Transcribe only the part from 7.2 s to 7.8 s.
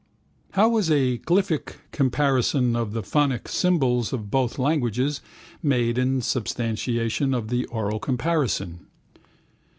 of the